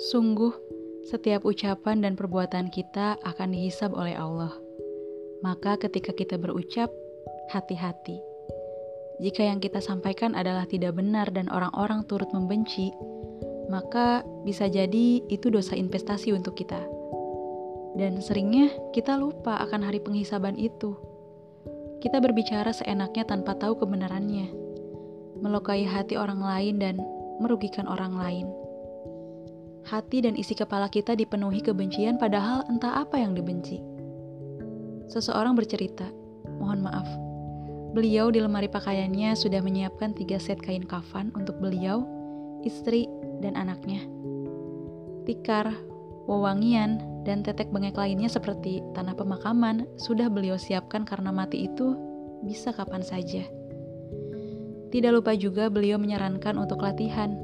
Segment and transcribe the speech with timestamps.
[0.00, 0.56] Sungguh,
[1.12, 4.48] setiap ucapan dan perbuatan kita akan dihisab oleh Allah.
[5.44, 6.88] Maka, ketika kita berucap,
[7.52, 8.16] hati-hati.
[9.20, 12.96] Jika yang kita sampaikan adalah tidak benar dan orang-orang turut membenci,
[13.68, 16.80] maka bisa jadi itu dosa investasi untuk kita.
[17.92, 20.96] Dan seringnya kita lupa akan hari penghisaban itu.
[22.00, 24.48] Kita berbicara seenaknya tanpa tahu kebenarannya,
[25.44, 26.96] melukai hati orang lain dan
[27.36, 28.48] merugikan orang lain
[29.90, 33.82] hati dan isi kepala kita dipenuhi kebencian padahal entah apa yang dibenci.
[35.10, 36.06] Seseorang bercerita,
[36.62, 37.10] mohon maaf,
[37.90, 42.06] beliau di lemari pakaiannya sudah menyiapkan tiga set kain kafan untuk beliau,
[42.62, 43.10] istri,
[43.42, 44.06] dan anaknya.
[45.26, 45.74] Tikar,
[46.30, 51.98] wewangian, dan tetek bengek lainnya seperti tanah pemakaman sudah beliau siapkan karena mati itu
[52.46, 53.42] bisa kapan saja.
[54.90, 57.34] Tidak lupa juga beliau menyarankan untuk latihan.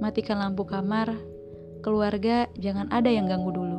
[0.00, 1.16] Matikan lampu kamar,
[1.86, 3.78] keluarga jangan ada yang ganggu dulu.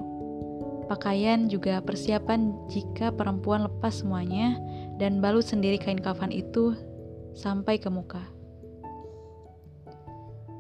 [0.87, 4.55] Pakaian juga persiapan jika perempuan lepas semuanya
[4.95, 6.71] dan balut sendiri kain kafan itu
[7.35, 8.23] sampai ke muka.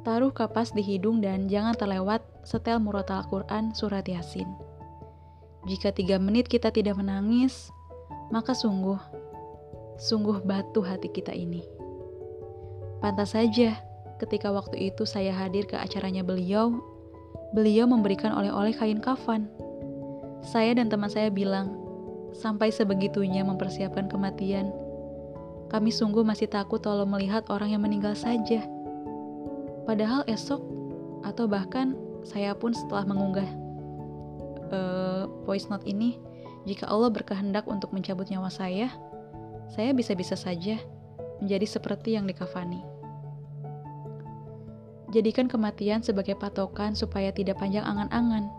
[0.03, 4.47] Taruh kapas di hidung dan jangan terlewat setel murotal Quran surat Yasin.
[5.63, 7.71] Jika tiga menit kita tidak menangis,
[8.31, 8.99] maka sungguh,
[9.95, 11.63] sungguh batu hati kita ini.
[12.99, 13.79] Pantas saja
[14.19, 16.96] ketika waktu itu saya hadir ke acaranya beliau
[17.55, 19.47] beliau memberikan oleh-oleh kain kafan.
[20.43, 21.75] Saya dan teman saya bilang,
[22.35, 24.71] sampai sebegitunya mempersiapkan kematian.
[25.67, 28.63] Kami sungguh masih takut kalau melihat orang yang meninggal saja.
[29.83, 30.63] Padahal esok,
[31.27, 33.49] atau bahkan saya pun setelah mengunggah
[34.71, 36.15] uh, voice note ini,
[36.67, 38.91] jika Allah berkehendak untuk mencabut nyawa saya,
[39.71, 40.79] saya bisa-bisa saja
[41.43, 42.96] menjadi seperti yang dikafani.
[45.17, 48.53] Jadikan kematian sebagai patokan supaya tidak panjang angan-angan.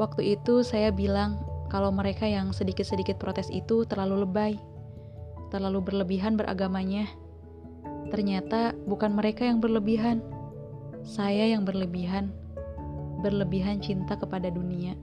[0.00, 1.36] Waktu itu saya bilang
[1.68, 4.56] kalau mereka yang sedikit-sedikit protes itu terlalu lebay,
[5.52, 7.04] terlalu berlebihan beragamanya.
[8.08, 10.24] Ternyata bukan mereka yang berlebihan,
[11.04, 12.32] saya yang berlebihan,
[13.20, 14.96] berlebihan cinta kepada dunia.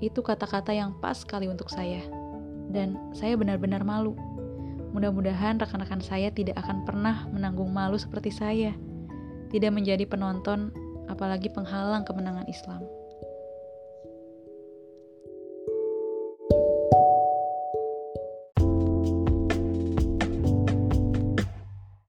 [0.00, 2.00] Itu kata-kata yang pas sekali untuk saya,
[2.72, 4.16] dan saya benar-benar malu.
[4.96, 8.72] Mudah-mudahan rekan-rekan saya tidak akan pernah menanggung malu seperti saya
[9.50, 10.70] tidak menjadi penonton,
[11.10, 12.86] apalagi penghalang kemenangan Islam.